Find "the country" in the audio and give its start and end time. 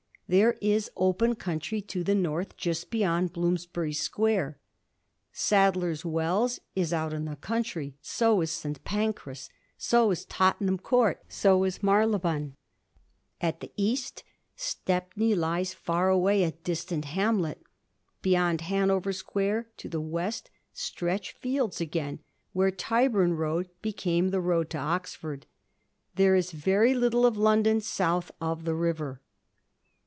7.25-7.97